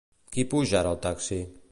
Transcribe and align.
Qui 0.35 0.45
puja 0.53 0.79
ara 0.79 0.93
al 0.95 0.99
taxi? 1.03 1.39